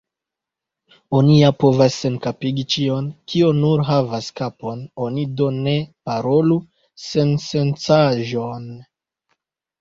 Oni 1.17 1.33
ja 1.39 1.49
povas 1.63 1.97
senkapigi 2.05 2.63
ĉion, 2.75 3.09
kio 3.33 3.49
nur 3.57 3.83
havas 3.89 4.29
kapon; 4.41 4.81
oni 5.09 5.27
do 5.43 5.51
ne 5.59 5.75
parolu 6.09 6.59
sensencaĵon. 7.11 8.67